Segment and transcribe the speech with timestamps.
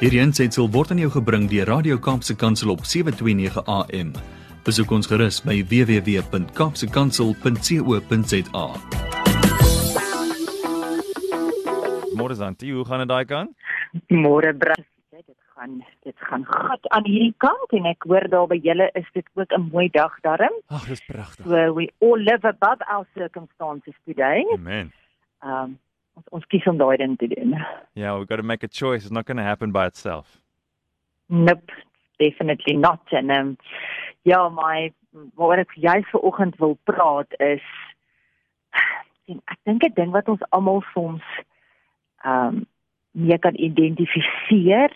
[0.00, 4.16] Hierdie aanseit word aan jou gebring deur Radio Kaapse Kansel op 7:29 AM.
[4.64, 8.64] Besoek ons gerus by www.kapsekansel.co.za.
[12.16, 13.52] Môre is Antie, hoe gaan dit daai kant?
[14.08, 14.80] Môre bras.
[15.12, 19.04] Dit gaan dit gaan goed aan hierdie kant en ek hoor daar by julle is
[19.12, 20.56] dit ook 'n mooi dag daarin.
[20.72, 21.44] Ag, dis pragtig.
[21.44, 24.48] So we all live above our circumstances today.
[24.56, 24.96] Amen.
[25.44, 25.76] Um
[26.14, 27.54] ons ons kies om daai ding te doen.
[27.94, 29.04] Yeah, we've got to make a choice.
[29.04, 30.40] It's not going to happen by itself.
[31.28, 31.70] Nope,
[32.18, 33.00] definitely not.
[33.10, 33.56] En um
[34.22, 34.92] ja, my
[35.34, 37.62] wat ek juist vanoggend wil praat is
[39.30, 41.24] en ek dink 'n ding wat ons almal soms
[42.24, 42.66] um
[43.12, 44.92] mee kan identifiseer,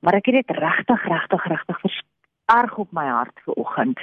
[0.00, 2.02] maar ek het dit regtig regtig regtig
[2.48, 4.00] erg op my hart vanoggend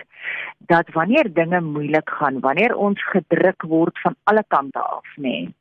[0.58, 5.22] dat wanneer dinge moeilik gaan, wanneer ons gedruk word van alle kante af, nê.
[5.22, 5.53] Nee,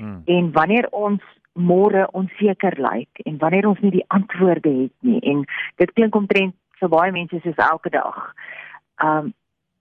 [0.00, 0.22] Mm.
[0.24, 5.44] en wanneer ons môre onseker lyk en wanneer ons nie die antwoorde het nie en
[5.76, 8.32] dit klink omtrent vir baie mense soos elke dag.
[9.02, 9.34] Um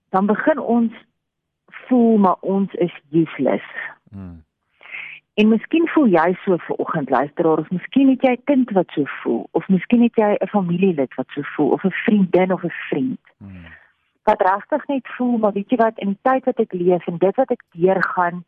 [0.09, 0.93] dan begin ons
[1.67, 3.65] voel maar ons is useless.
[4.09, 4.43] Mm.
[5.37, 8.89] En miskien voel jy so ver oggend luisteraar of miskien het jy 'n kind wat
[8.95, 12.63] so voel of miskien het jy 'n familielid wat so voel of 'n vriendin of
[12.63, 13.65] 'n vriend Mm.
[14.23, 17.17] wat regtig net voel maar weet jy wat in die tyd wat ek leef en
[17.17, 18.45] dit wat ek deurgaan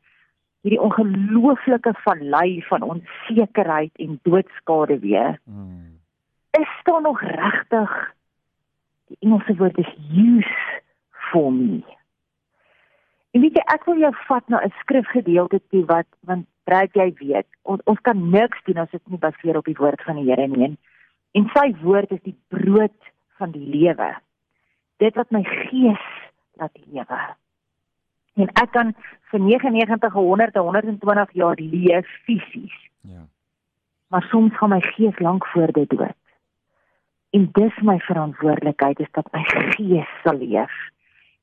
[0.62, 6.00] hierdie ongelooflike vallei van onsekerheid en doodskade weer Mm.
[6.60, 8.14] is daar nog regtig
[9.08, 11.84] die Engelse woord is use for me.
[13.32, 17.14] En weet jy, ek wil jou vat na 'n skrifgedeelte toe wat want Brad jy
[17.18, 20.26] weet, ons ons kan niks doen as dit nie baseer op die woord van die
[20.30, 20.64] Here nie.
[20.68, 20.78] En,
[21.32, 24.10] en sy woord is die brood van die lewe.
[24.98, 26.06] Dit wat my gees
[26.62, 27.20] laat lewe.
[28.40, 28.94] En ek kan
[29.32, 33.28] vir 99 100 120 jaar leef fisies Ja.
[34.08, 36.18] maar soms gaan my gees lank voor dit dood.
[37.30, 40.74] En dis my verantwoordelikheid is dat my gees sal leef.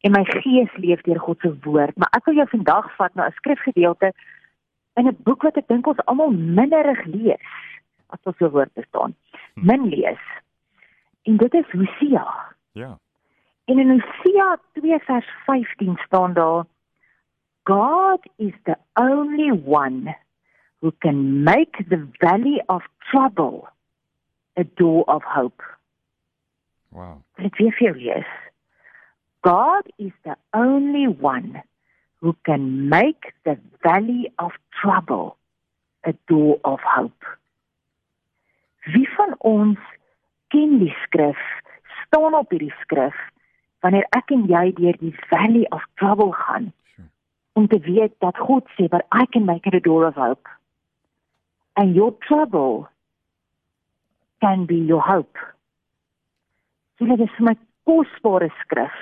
[0.01, 3.27] En my gees leef deur God se woord, maar ek wil jou vandag vat na
[3.27, 4.12] 'n skrifgedeelte
[4.95, 7.49] in 'n boek wat ek dink ons almal minderig lees
[8.09, 9.15] as ons so woord bestaan.
[9.55, 10.23] Min lees.
[11.23, 12.27] En dit is Hosea.
[12.73, 12.99] Ja.
[13.65, 16.65] En in Hosea 2 vers 15 staan daar
[17.66, 20.15] God is the only one
[20.81, 23.69] who can make the valley of trouble
[24.56, 25.60] a door of hope.
[26.93, 27.22] Wow.
[27.37, 28.31] Dit weer vir lees.
[29.43, 31.62] God is the only one
[32.21, 35.37] who can make the valley of trouble
[36.05, 37.26] a door of hope.
[38.94, 39.78] Wie van ons
[40.55, 41.43] ken die skrif,
[42.06, 43.19] staan op hierdie skrif
[43.82, 46.71] wanneer ek en jy deur die valley of trouble gaan.
[47.56, 50.49] Om te weet dat God sê but I can make it a door of hope.
[51.75, 52.89] And your trouble
[54.41, 55.39] can be your hope.
[57.00, 57.56] Julle dis vir my
[57.89, 58.97] kosbare skrif.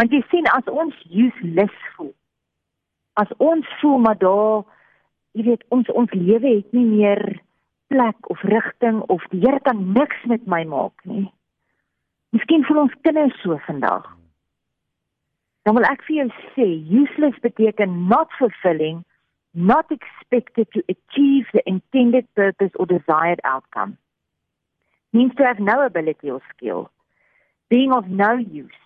[0.00, 2.14] Want jy sien as ons useless voel.
[3.20, 4.64] As ons voel maar daar
[5.36, 7.22] jy weet ons ons lewe het nie meer
[7.92, 11.28] plek of rigting of die Here kan niks met my maak nie.
[12.32, 14.08] Miskien voel ons kinders so vandag.
[15.62, 19.04] Dan wil ek vir jou sê useless beteken not fulfilling,
[19.54, 23.96] not expected to achieve the intended purpose or desired outcome.
[25.12, 26.90] Means to have no ability or skill.
[27.68, 28.82] Being of no use.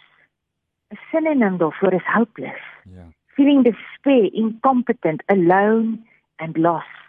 [0.92, 2.62] A synonym daarvoor is hopeless.
[2.84, 3.06] Ja.
[3.36, 6.04] Feeling despair, incompetent, alone
[6.36, 7.02] and lost.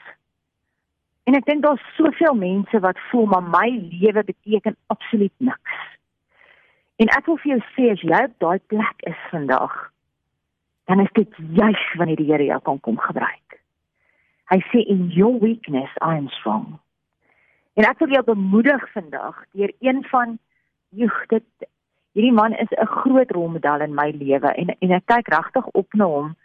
[1.27, 5.86] En ek dink daar's soveel mense wat voel maar my lewe beteken absoluut niks.
[6.97, 9.73] En ek wil vir jou sê as jy op daai plek is vandag,
[10.89, 13.59] dan is dit juis wanneer die Here jou kan kom gebruik.
[14.49, 16.79] Hy sê in your weakness I am strong.
[17.77, 20.37] En ek wil jou bemoedig vandag deur een van
[20.95, 21.67] joh dit
[22.17, 25.93] hierdie man is 'n groot rolmodel in my lewe en en ek kyk regtig op
[25.93, 26.35] na hom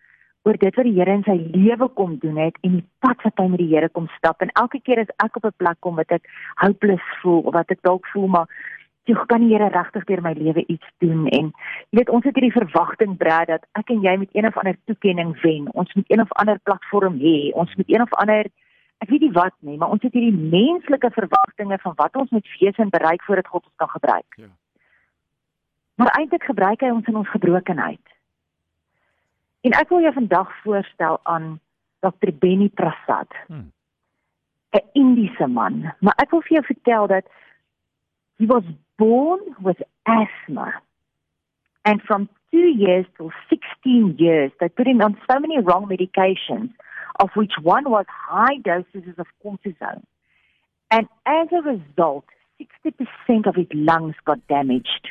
[0.45, 3.39] oor dit wat die Here in sy lewe kom doen het en die pad wat
[3.39, 5.97] hy met die Here kom stap en elke keer as ek op 'n plek kom
[5.97, 8.49] wat ek hopeless voel of wat ek dalk voel maar
[9.05, 11.53] jy kan die Here regtig deur my lewe iets doen en
[11.91, 14.79] jy weet ons het hierdie verwagting brad dat ek en jy met een of ander
[14.87, 15.69] toekenning wen.
[15.73, 17.51] Ons moet een of ander platform hê.
[17.53, 18.51] Ons moet een of ander
[19.03, 22.47] ek weet nie wat nie maar ons het hierdie menslike verwagtinge van wat ons moet
[22.61, 24.37] wees en bereik voordat God ons kan gebruik.
[24.37, 24.51] Ja.
[25.95, 28.15] maar eintlik gebruik hy ons in ons gebrokenheid.
[29.63, 31.61] En ek wil jou vandag voorstel aan
[32.03, 33.31] Dr Benny Prasad.
[33.47, 33.71] Hmm.
[34.73, 35.93] 'n Indiese man.
[36.01, 37.27] Maar ek wil vir jou vertel dat
[38.39, 38.65] he was
[38.99, 40.75] born with asthma
[41.85, 46.71] and from 2 years to 16 years they put him on so many wrong medications
[47.21, 50.03] of which one was high doses of cortisone
[50.91, 52.25] and as a result
[52.63, 55.09] 60% of his lungs got damaged.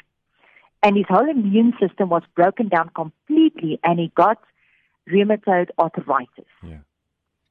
[0.83, 4.39] And his whole immune system was broken down completely, and he got
[5.07, 6.79] rheumatoid arthritis Yeah.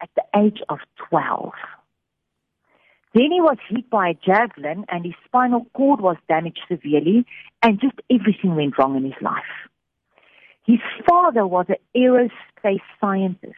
[0.00, 1.54] at the age of 12.
[3.12, 7.26] Then he was hit by a javelin, and his spinal cord was damaged severely,
[7.62, 9.42] and just everything went wrong in his life.
[10.64, 10.78] His
[11.08, 13.56] father was an aerospace scientist.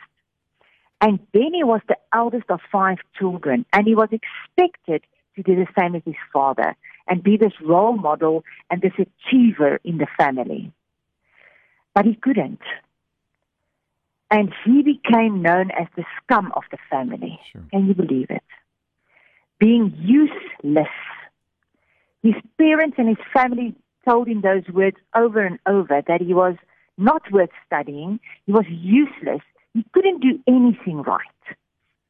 [1.03, 5.03] And Benny was the eldest of five children, and he was expected
[5.37, 6.77] to do the same as his father
[7.09, 10.73] and be this role model and this achiever in the family.
[11.95, 12.61] But he couldn't.
[14.31, 17.39] And he became known as the scum of the family.
[17.53, 17.63] Sure.
[17.71, 18.43] Can you believe it?
[19.63, 20.89] Being useless.
[22.25, 23.77] His parents and his family
[24.09, 26.57] told him those words over and over that he was
[26.99, 29.43] not worth studying, he was useless,
[29.73, 31.45] he couldn't do anything right.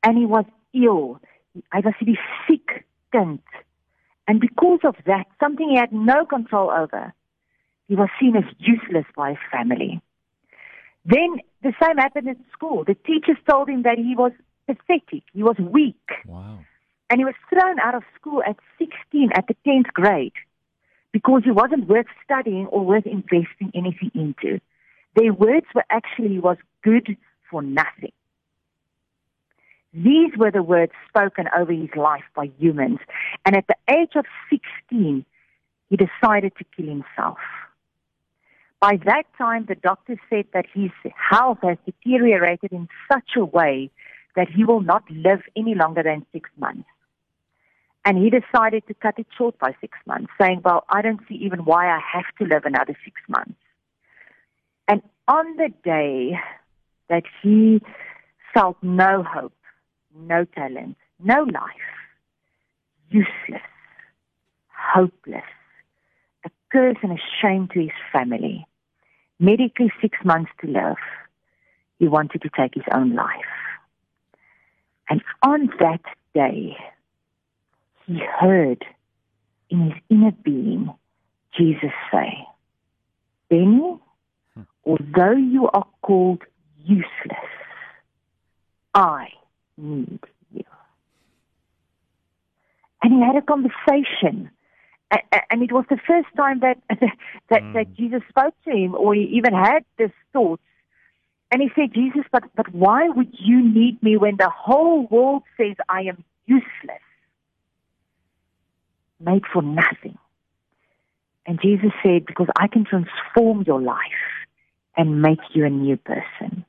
[0.03, 1.21] And he was ill.
[1.71, 1.93] Hy was
[2.49, 3.39] siek kind.
[4.27, 7.13] And because of that, something he had no control over,
[7.87, 10.01] he was seen as useless by his family.
[11.05, 12.85] Then the same happened at school.
[12.85, 14.33] The teachers told him that he was
[14.67, 16.61] pathetic, he was weak, Wow.
[17.13, 20.33] And he was thrown out of school at 16 at the 10th grade
[21.13, 24.59] because he wasn't worth studying or worth investing anything into.
[25.15, 27.19] Their words were actually was good
[27.51, 28.13] for nothing.
[29.93, 33.01] These were the words spoken over his life by humans.
[33.45, 35.27] And at the age of 16,
[35.91, 37.37] he decided to kill himself.
[38.81, 43.91] By that time, the doctor said that his health has deteriorated in such a way
[44.35, 46.89] that he will not live any longer than six months.
[48.05, 51.37] And he decided to cut it short by six months, saying, Well, I don't see
[51.37, 53.55] even why I have to live another six months.
[54.89, 56.39] And on the day
[57.09, 57.81] that he
[58.53, 59.53] felt no hope,
[60.17, 61.93] no talent, no life,
[63.11, 63.63] useless,
[64.69, 65.45] hopeless,
[66.45, 68.67] a curse and a shame to his family,
[69.39, 70.97] medically six months to live,
[71.99, 73.29] he wanted to take his own life.
[75.09, 76.03] And on that
[76.35, 76.77] day,
[78.07, 78.85] he heard
[79.71, 80.93] in his inner being
[81.57, 82.47] Jesus say,
[83.51, 83.99] Benny,
[84.87, 86.43] although you are called
[86.85, 87.51] useless,
[88.95, 89.29] I
[89.77, 90.21] need
[90.53, 90.65] you.
[93.03, 94.51] And he had a conversation.
[95.51, 96.79] And it was the first time that
[97.51, 97.73] that, Mm.
[97.75, 100.61] that Jesus spoke to him, or he even had this thought.
[101.51, 105.43] And he said, Jesus, but, but why would you need me when the whole world
[105.59, 107.03] says I am useless?
[109.25, 110.19] Made for nothing.
[111.47, 113.99] And Jesus said, because I can transform your life
[114.97, 116.65] and make you a new person.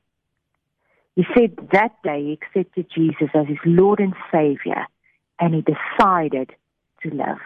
[1.16, 4.86] He said that day he accepted Jesus as his Lord and Savior,
[5.38, 6.50] and he decided
[7.02, 7.38] to live.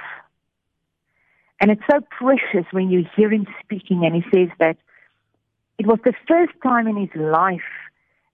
[1.60, 4.76] And it's so precious when you hear him speaking, and he says that
[5.78, 7.60] it was the first time in his life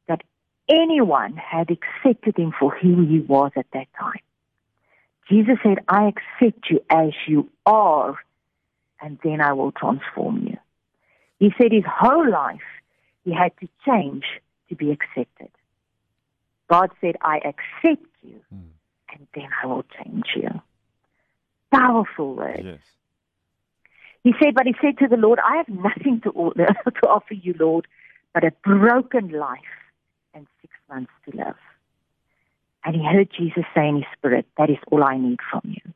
[0.07, 0.23] that
[0.69, 4.21] anyone had accepted him for who he was at that time.
[5.29, 8.17] Jesus said, I accept you as you are,
[9.01, 10.59] and then I will transform you.
[11.39, 12.61] He said his whole life
[13.25, 14.25] he had to change
[14.69, 15.51] to be accepted.
[16.71, 18.71] God said, I accept you, Mm.
[19.13, 20.49] and then I will change you.
[21.71, 22.63] Powerful word.
[22.65, 22.81] Yes.
[24.23, 27.35] He said, but he said to the Lord, I have nothing to, order, to offer
[27.35, 27.87] you, Lord,
[28.33, 29.61] but a broken life
[30.33, 31.57] and six months to live.
[32.85, 35.93] And he heard Jesus say in his spirit, that is all I need from you.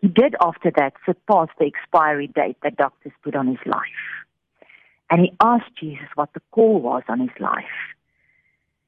[0.00, 3.82] He did after that surpass the expiry date that doctors put on his life.
[5.10, 7.64] And he asked Jesus what the call was on his life.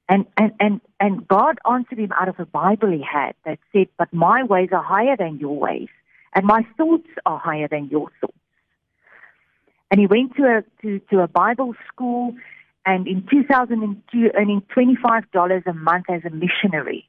[0.09, 3.89] And, and, and, and God answered him out of a Bible he had that said,
[3.99, 5.89] but my ways are higher than your ways
[6.35, 8.37] and my thoughts are higher than your thoughts.
[9.91, 12.35] And he went to a to, to a Bible school,
[12.85, 17.09] and in 2002, earning $25 a month as a missionary,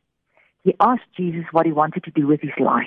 [0.63, 2.86] he asked Jesus what he wanted to do with his life.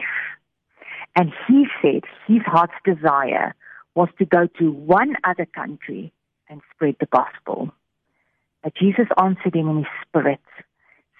[1.17, 3.55] And he said his heart's desire
[3.95, 6.13] was to go to one other country
[6.49, 7.73] and spread the gospel.
[8.63, 10.41] But Jesus answered him in his spirit,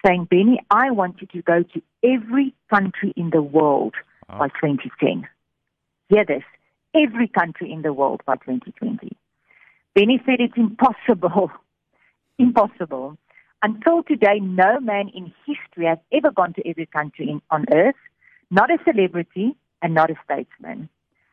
[0.05, 3.95] saying, Benny, I want you to go to every country in the world
[4.27, 5.27] by 2010.
[6.09, 6.43] Hear this,
[6.93, 9.17] every country in the world by 2020.
[9.97, 11.49] Benny said it's impossible,
[12.37, 13.17] impossible.
[13.63, 17.95] Until today, no man in history has ever gone to every country in, on earth,
[18.51, 20.87] not a celebrity and not a statesman.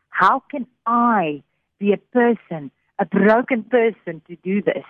[0.09, 1.43] How can I
[1.77, 4.85] be a person, a broken person to do this?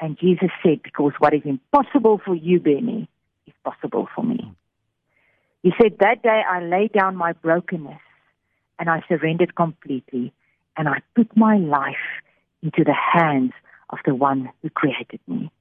[0.00, 3.06] And Jesus said, because what is impossible for you, Benny,
[3.46, 4.50] is possible for me.
[5.62, 8.00] He said, That day I laid down my brokenness
[8.78, 10.32] and I surrendered completely
[10.78, 12.22] and I put my life
[12.64, 13.52] into the hands
[13.90, 15.52] of the one who created me.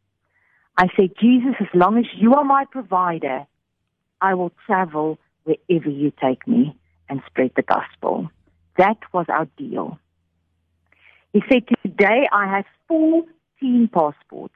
[0.77, 3.45] I said, Jesus, as long as you are my provider,
[4.21, 6.75] I will travel wherever you take me
[7.09, 8.31] and spread the gospel.
[8.77, 9.99] That was our deal.
[11.33, 14.55] He said, Today I have 14 passports.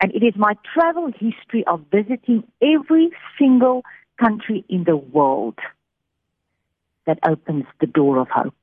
[0.00, 3.82] And it is my travel history of visiting every single
[4.18, 5.58] country in the world
[7.06, 8.54] that opens the door of hope.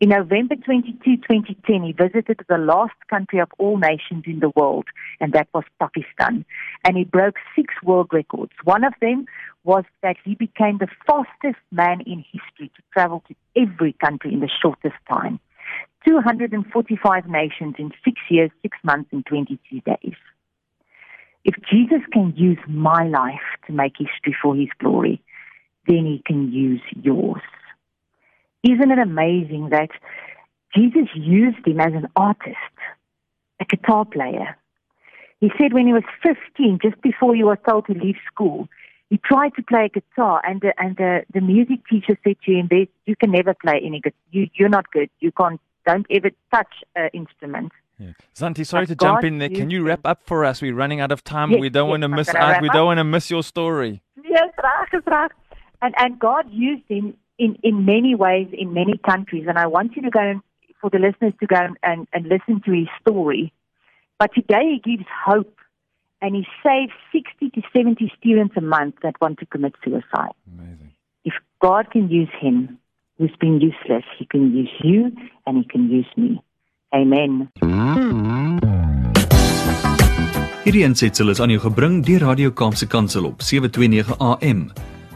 [0.00, 4.86] In November 22, 2010, he visited the last country of all nations in the world,
[5.20, 6.44] and that was Pakistan.
[6.84, 8.50] And he broke six world records.
[8.64, 9.26] One of them
[9.62, 14.40] was that he became the fastest man in history to travel to every country in
[14.40, 15.38] the shortest time.
[16.06, 20.16] 245 nations in six years, six months, and 22 days.
[21.44, 25.22] If Jesus can use my life to make history for his glory,
[25.86, 27.42] then he can use yours.
[28.64, 29.90] Isn't it amazing that
[30.74, 32.56] Jesus used him as an artist,
[33.60, 34.56] a guitar player?
[35.40, 38.68] He said when he was 15, just before he was told to leave school,
[39.10, 42.52] he tried to play a guitar, and the, and the, the music teacher said to
[42.52, 42.68] him,
[43.04, 44.14] "You can never play any good.
[44.30, 45.10] You, you're not good.
[45.20, 45.60] You can't.
[45.86, 48.12] Don't ever touch an instrument." Yeah.
[48.34, 49.50] Zantie, sorry But to jump in there.
[49.50, 50.62] Can you wrap up for us?
[50.62, 51.50] We're running out of time.
[51.50, 52.62] Yes, we don't yes, want to I'm miss out.
[52.62, 54.02] We don't want to miss your story.
[54.24, 54.48] Yes,
[54.92, 55.30] is reg.
[55.82, 59.46] And and God used him in in many ways in many countries.
[59.48, 60.40] And I want you to go and
[60.80, 63.52] for the listeners to go and, and, and listen to his story.
[64.18, 65.56] But today he gives hope,
[66.20, 70.36] and he saves sixty to seventy students a month that want to commit suicide.
[70.52, 70.92] Amazing.
[71.24, 72.78] If God can use him,
[73.18, 75.10] who's been useless, he can use you,
[75.46, 76.42] and he can use me.
[76.94, 77.50] Amen.
[80.64, 84.68] Hierdie aansetsel is aan jou gebring deur Radio Kaapse Kansel op 729 AM.